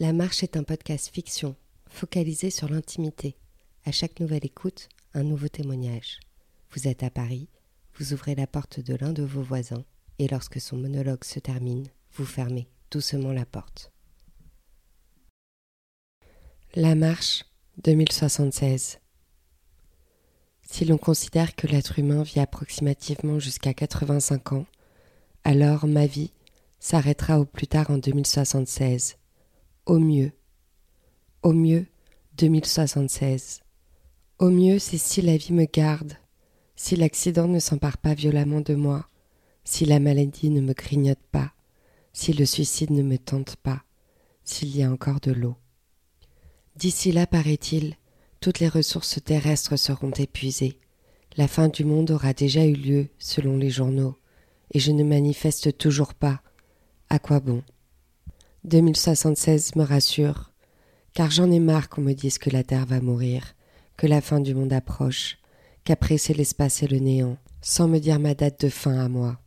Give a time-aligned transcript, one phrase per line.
[0.00, 1.56] La Marche est un podcast fiction,
[1.88, 3.34] focalisé sur l'intimité.
[3.84, 6.20] À chaque nouvelle écoute, un nouveau témoignage.
[6.70, 7.48] Vous êtes à Paris,
[7.96, 9.84] vous ouvrez la porte de l'un de vos voisins,
[10.20, 13.90] et lorsque son monologue se termine, vous fermez doucement la porte.
[16.76, 17.44] La Marche
[17.82, 19.00] 2076
[20.62, 24.66] Si l'on considère que l'être humain vit approximativement jusqu'à 85 ans,
[25.42, 26.30] alors ma vie
[26.78, 29.17] s'arrêtera au plus tard en 2076
[29.88, 30.32] au mieux.
[31.42, 31.86] Au mieux,
[32.36, 33.60] 2076.
[34.38, 36.12] Au mieux, c'est si la vie me garde,
[36.76, 39.08] si l'accident ne s'empare pas violemment de moi,
[39.64, 41.52] si la maladie ne me grignote pas,
[42.12, 43.82] si le suicide ne me tente pas,
[44.44, 45.56] s'il y a encore de l'eau.
[46.76, 47.96] D'ici là, paraît-il,
[48.40, 50.78] toutes les ressources terrestres seront épuisées.
[51.38, 54.18] La fin du monde aura déjà eu lieu, selon les journaux,
[54.70, 56.42] et je ne manifeste toujours pas.
[57.08, 57.62] À quoi bon?
[58.68, 60.52] 2076 me rassure,
[61.14, 63.54] car j'en ai marre qu'on me dise que la Terre va mourir,
[63.96, 65.38] que la fin du monde approche,
[65.84, 69.40] qu'après c'est l'espace et le néant, sans me dire ma date de fin à moi.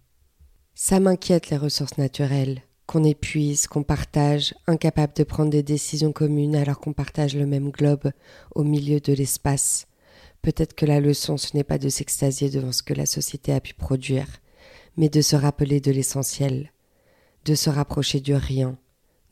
[0.73, 6.55] Ça m'inquiète les ressources naturelles, qu'on épuise, qu'on partage, incapable de prendre des décisions communes
[6.55, 8.11] alors qu'on partage le même globe
[8.55, 9.87] au milieu de l'espace.
[10.41, 13.61] Peut-être que la leçon ce n'est pas de s'extasier devant ce que la société a
[13.61, 14.27] pu produire,
[14.97, 16.71] mais de se rappeler de l'essentiel,
[17.45, 18.77] de se rapprocher du rien,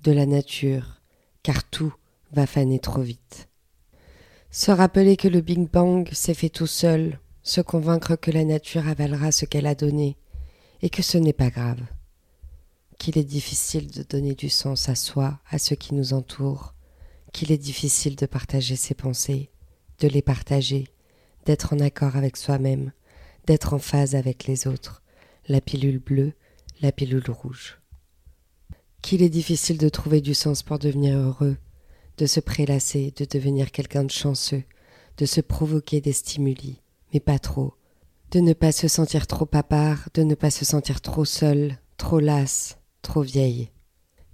[0.03, 1.01] de la nature,
[1.43, 1.93] car tout
[2.31, 3.49] va faner trop vite.
[4.51, 8.87] Se rappeler que le Big Bang s'est fait tout seul, se convaincre que la nature
[8.87, 10.17] avalera ce qu'elle a donné,
[10.81, 11.81] et que ce n'est pas grave,
[12.97, 16.73] qu'il est difficile de donner du sens à soi, à ceux qui nous entourent,
[17.33, 19.49] qu'il est difficile de partager ses pensées,
[19.99, 20.87] de les partager,
[21.45, 22.91] d'être en accord avec soi-même,
[23.45, 25.01] d'être en phase avec les autres,
[25.47, 26.33] la pilule bleue,
[26.81, 27.78] la pilule rouge
[29.01, 31.57] qu'il est difficile de trouver du sens pour devenir heureux,
[32.17, 34.63] de se prélasser, de devenir quelqu'un de chanceux,
[35.17, 36.81] de se provoquer des stimuli,
[37.13, 37.73] mais pas trop,
[38.31, 41.77] de ne pas se sentir trop à part, de ne pas se sentir trop seul,
[41.97, 43.69] trop lasse, trop vieille.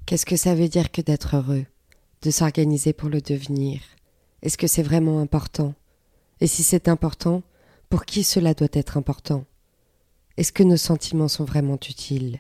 [0.06, 1.66] Qu'est-ce que ça veut dire que d'être heureux,
[2.22, 3.82] de s'organiser pour le devenir?
[4.42, 5.74] Est-ce que c'est vraiment important?
[6.42, 7.42] Et si c'est important,
[7.90, 9.46] pour qui cela doit être important?
[10.38, 12.40] Est-ce que nos sentiments sont vraiment utiles?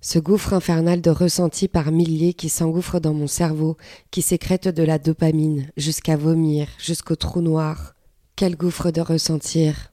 [0.00, 3.76] Ce gouffre infernal de ressentis par milliers qui s'engouffre dans mon cerveau,
[4.10, 7.94] qui sécrète de la dopamine, jusqu'à vomir, jusqu'au trou noir.
[8.34, 9.92] Quel gouffre de ressentir.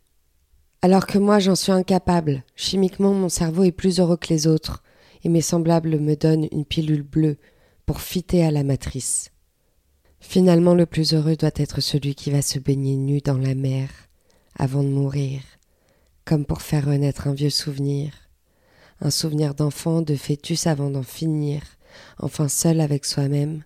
[0.81, 4.81] Alors que moi j'en suis incapable, chimiquement mon cerveau est plus heureux que les autres,
[5.23, 7.37] et mes semblables me donnent une pilule bleue
[7.85, 9.31] pour fitter à la matrice.
[10.21, 13.89] Finalement le plus heureux doit être celui qui va se baigner nu dans la mer,
[14.57, 15.41] avant de mourir,
[16.23, 18.26] comme pour faire renaître un vieux souvenir
[19.01, 21.61] un souvenir d'enfant, de fœtus avant d'en finir,
[22.19, 23.63] enfin seul avec soi-même,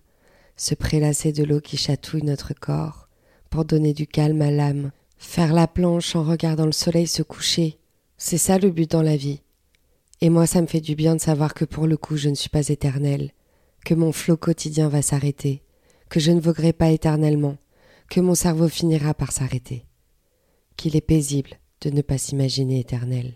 [0.56, 3.08] se prélasser de l'eau qui chatouille notre corps,
[3.50, 7.78] pour donner du calme à l'âme, faire la planche en regardant le soleil se coucher,
[8.18, 9.40] c'est ça le but dans la vie.
[10.20, 12.34] Et moi ça me fait du bien de savoir que pour le coup je ne
[12.34, 13.32] suis pas éternel,
[13.84, 15.62] que mon flot quotidien va s'arrêter,
[16.08, 17.56] que je ne voguerai pas éternellement,
[18.08, 19.86] que mon cerveau finira par s'arrêter,
[20.76, 23.34] qu'il est paisible de ne pas s'imaginer éternel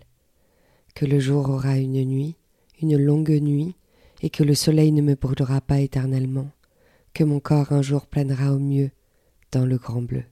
[0.97, 2.37] que le jour aura une nuit,
[2.81, 3.75] une longue nuit,
[4.23, 6.49] et que le soleil ne me brûlera pas éternellement,
[7.13, 8.89] que mon corps un jour planera au mieux
[9.51, 10.23] dans le grand bleu.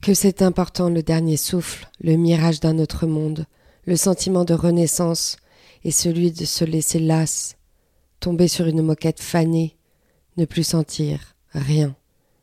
[0.00, 3.44] Que c'est important le dernier souffle, le mirage d'un autre monde,
[3.84, 5.36] le sentiment de renaissance,
[5.84, 7.58] et celui de se laisser lasse,
[8.20, 9.76] tomber sur une moquette fanée,
[10.38, 11.94] ne plus sentir rien,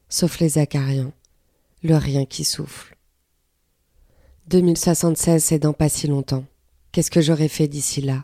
[0.09, 1.12] sauf les acariens,
[1.81, 2.96] le rien qui souffle.
[4.46, 6.46] 2076, c'est dans pas si longtemps.
[6.95, 8.23] Qu'est-ce que j'aurais fait d'ici là?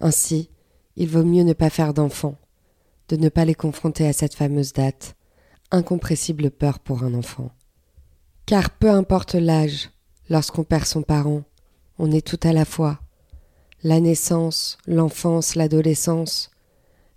[0.00, 0.50] Ainsi,
[0.96, 2.34] il vaut mieux ne pas faire d'enfants,
[3.08, 5.14] de ne pas les confronter à cette fameuse date,
[5.70, 7.52] incompressible peur pour un enfant.
[8.46, 9.90] Car peu importe l'âge,
[10.28, 11.44] lorsqu'on perd son parent,
[12.00, 12.98] on est tout à la fois.
[13.84, 16.50] La naissance, l'enfance, l'adolescence,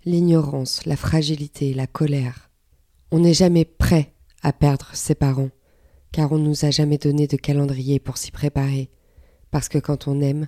[0.04, 2.50] l'ignorance, la fragilité, la colère.
[3.10, 5.50] On n'est jamais prêt à perdre ses parents,
[6.12, 8.90] car on ne nous a jamais donné de calendrier pour s'y préparer,
[9.50, 10.46] parce que quand on aime,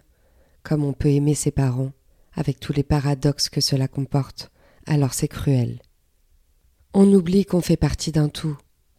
[0.62, 1.92] comme on peut aimer ses parents,
[2.34, 4.50] avec tous les paradoxes que cela comporte,
[4.86, 5.80] alors c'est cruel.
[6.94, 8.56] On oublie qu'on fait partie d'un tout,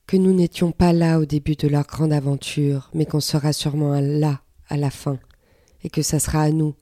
[0.07, 3.99] que nous n'étions pas là au début de leur grande aventure, mais qu'on sera sûrement
[3.99, 5.19] là à la fin,
[5.83, 6.75] et que ça sera à nous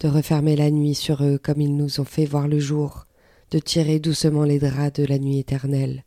[0.00, 3.06] de refermer la nuit sur eux comme ils nous ont fait voir le jour,
[3.50, 6.04] de tirer doucement les draps de la nuit éternelle.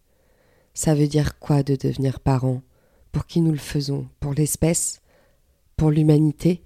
[0.73, 2.61] Ça veut dire quoi de devenir parents?
[3.11, 4.07] Pour qui nous le faisons?
[4.19, 5.01] Pour l'espèce?
[5.75, 6.61] Pour l'humanité?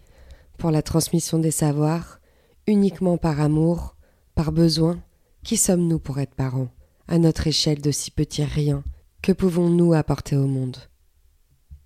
[0.63, 2.21] Pour la transmission des savoirs,
[2.67, 3.97] uniquement par amour,
[4.33, 5.03] par besoin,
[5.43, 6.69] qui sommes-nous pour être parents
[7.09, 8.85] à notre échelle de si petits riens,
[9.21, 10.77] que pouvons-nous apporter au monde?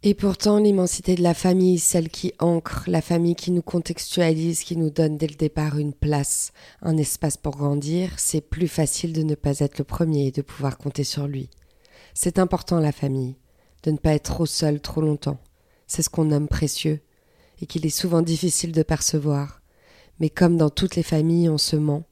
[0.03, 4.77] Et pourtant, l'immensité de la famille, celle qui ancre, la famille qui nous contextualise, qui
[4.77, 6.51] nous donne dès le départ une place,
[6.83, 10.44] un espace pour grandir, c'est plus facile de ne pas être le premier et de
[10.44, 11.50] pouvoir compter sur lui.
[12.13, 13.38] C'est important la famille,
[13.81, 15.39] de ne pas être trop seul trop longtemps.
[15.88, 17.01] C'est ce qu'on nomme précieux,
[17.62, 19.62] et qu'il est souvent difficile de percevoir.
[20.19, 22.04] Mais comme dans toutes les familles, on se ment,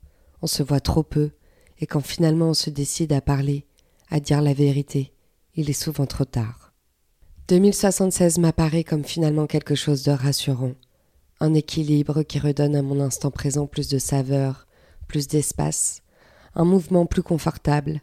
[0.41, 1.31] on se voit trop peu,
[1.79, 3.65] et quand finalement on se décide à parler,
[4.09, 5.13] à dire la vérité,
[5.55, 6.73] il est souvent trop tard.
[7.47, 10.73] 2076 m'apparaît comme finalement quelque chose de rassurant,
[11.39, 14.67] un équilibre qui redonne à mon instant présent plus de saveur,
[15.07, 16.01] plus d'espace,
[16.55, 18.01] un mouvement plus confortable.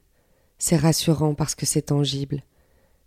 [0.58, 2.42] C'est rassurant parce que c'est tangible.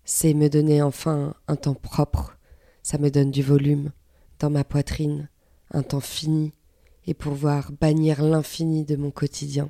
[0.03, 2.37] C'est me donner enfin un temps propre,
[2.83, 3.91] ça me donne du volume
[4.39, 5.29] dans ma poitrine,
[5.71, 6.53] un temps fini,
[7.07, 9.69] et pouvoir bannir l'infini de mon quotidien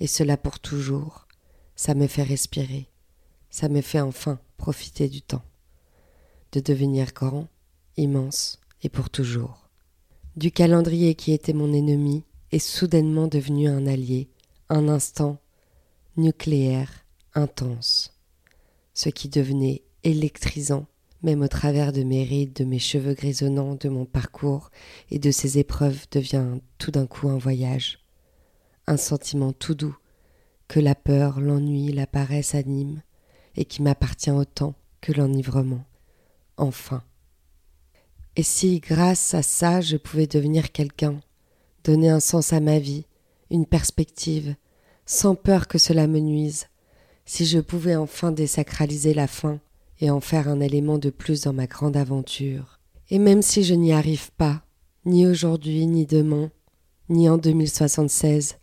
[0.00, 1.26] et cela pour toujours.
[1.74, 2.88] Ça me fait respirer,
[3.50, 5.44] ça me fait enfin profiter du temps,
[6.52, 7.48] de devenir grand,
[7.96, 9.68] immense et pour toujours.
[10.36, 14.28] Du calendrier qui était mon ennemi est soudainement devenu un allié,
[14.68, 15.38] un instant
[16.16, 17.04] nucléaire,
[17.34, 18.14] intense,
[18.94, 20.86] ce qui devenait électrisant
[21.26, 24.70] même au travers de mes rides, de mes cheveux grisonnants, de mon parcours
[25.10, 26.46] et de ces épreuves devient
[26.78, 27.98] tout d'un coup un voyage
[28.86, 29.96] un sentiment tout doux
[30.68, 33.02] que la peur, l'ennui, la paresse animent,
[33.56, 35.84] et qui m'appartient autant que l'enivrement.
[36.56, 37.02] Enfin.
[38.36, 41.20] Et si, grâce à ça, je pouvais devenir quelqu'un,
[41.84, 43.06] donner un sens à ma vie,
[43.50, 44.56] une perspective,
[45.04, 46.66] sans peur que cela me nuise,
[47.24, 49.60] si je pouvais enfin désacraliser la faim
[50.00, 52.80] et en faire un élément de plus dans ma grande aventure.
[53.10, 54.62] Et même si je n'y arrive pas,
[55.04, 56.50] ni aujourd'hui, ni demain,
[57.08, 58.58] ni en 2076,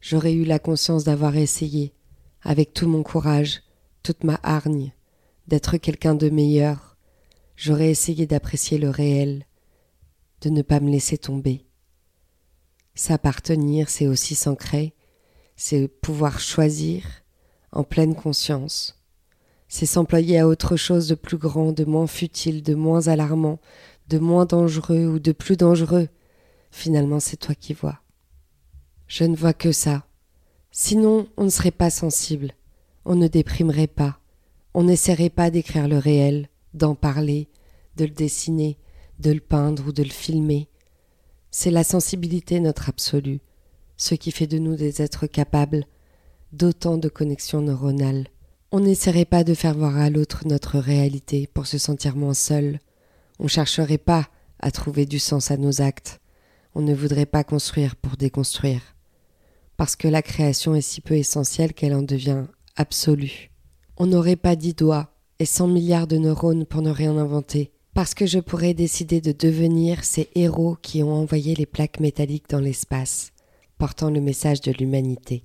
[0.00, 1.94] j'aurais eu la conscience d'avoir essayé,
[2.42, 3.62] avec tout mon courage,
[4.02, 4.92] toute ma hargne,
[5.46, 6.96] d'être quelqu'un de meilleur.
[7.56, 9.46] J'aurais essayé d'apprécier le réel,
[10.42, 11.64] de ne pas me laisser tomber.
[12.94, 14.94] S'appartenir, c'est aussi s'ancrer,
[15.56, 17.04] c'est pouvoir choisir
[17.72, 18.97] en pleine conscience.
[19.68, 23.58] C'est s'employer à autre chose de plus grand, de moins futile, de moins alarmant,
[24.08, 26.08] de moins dangereux ou de plus dangereux.
[26.70, 28.00] Finalement, c'est toi qui vois.
[29.06, 30.06] Je ne vois que ça.
[30.70, 32.52] Sinon, on ne serait pas sensible,
[33.04, 34.20] on ne déprimerait pas,
[34.74, 37.48] on n'essaierait pas d'écrire le réel, d'en parler,
[37.96, 38.78] de le dessiner,
[39.18, 40.68] de le peindre ou de le filmer.
[41.50, 43.40] C'est la sensibilité notre absolu,
[43.96, 45.84] ce qui fait de nous des êtres capables
[46.52, 48.28] d'autant de connexions neuronales.
[48.70, 52.80] On n'essaierait pas de faire voir à l'autre notre réalité pour se sentir moins seul.
[53.38, 54.28] On chercherait pas
[54.60, 56.20] à trouver du sens à nos actes.
[56.74, 58.82] On ne voudrait pas construire pour déconstruire
[59.78, 62.44] parce que la création est si peu essentielle qu'elle en devient
[62.76, 63.50] absolue.
[63.96, 68.12] On n'aurait pas dix doigts et cent milliards de neurones pour ne rien inventer, parce
[68.12, 72.58] que je pourrais décider de devenir ces héros qui ont envoyé les plaques métalliques dans
[72.58, 73.30] l'espace,
[73.78, 75.44] portant le message de l'humanité,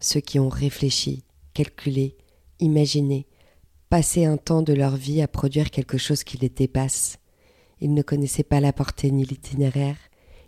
[0.00, 1.22] ceux qui ont réfléchi,
[1.52, 2.16] calculé,
[2.60, 3.26] imaginé,
[3.88, 7.18] passé un temps de leur vie à produire quelque chose qui les dépasse.
[7.80, 9.98] Ils ne connaissaient pas la portée ni l'itinéraire,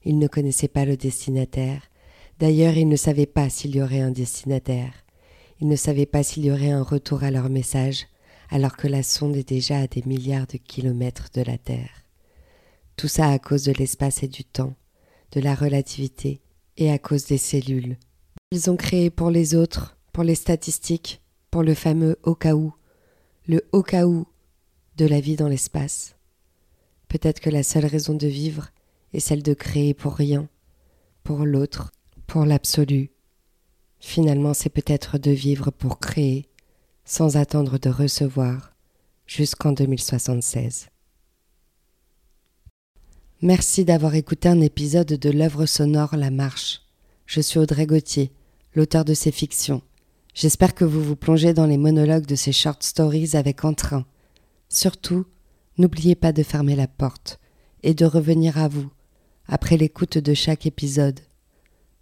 [0.05, 1.89] ils ne connaissaient pas le destinataire,
[2.39, 4.93] D'ailleurs, ils ne savaient pas s'il y aurait un destinataire.
[5.61, 8.07] Ils ne savaient pas s'il y aurait un retour à leur message,
[8.49, 12.05] alors que la sonde est déjà à des milliards de kilomètres de la Terre.
[12.97, 14.75] Tout ça à cause de l'espace et du temps,
[15.33, 16.41] de la relativité
[16.77, 17.97] et à cause des cellules.
[18.53, 22.75] Ils ont créé pour les autres, pour les statistiques, pour le fameux au cas où,
[23.47, 26.17] le au cas de la vie dans l'espace.
[27.09, 28.69] Peut-être que la seule raison de vivre
[29.13, 30.49] est celle de créer pour rien,
[31.23, 31.93] pour l'autre,
[32.27, 33.11] pour l'absolu.
[34.01, 36.47] Finalement, c'est peut-être de vivre pour créer,
[37.05, 38.75] sans attendre de recevoir,
[39.27, 40.89] jusqu'en 2076.
[43.41, 46.83] Merci d'avoir écouté un épisode de l'œuvre sonore La Marche.
[47.25, 48.33] Je suis Audrey Gauthier,
[48.75, 49.83] l'auteur de ces fictions.
[50.41, 54.07] J'espère que vous vous plongez dans les monologues de ces short stories avec entrain.
[54.69, 55.27] Surtout,
[55.79, 57.41] n'oubliez pas de fermer la porte
[57.83, 58.89] et de revenir à vous
[59.49, 61.19] après l'écoute de chaque épisode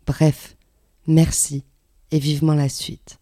[0.07, 0.59] Bref,
[1.07, 1.65] merci
[2.11, 3.21] et vivement la suite.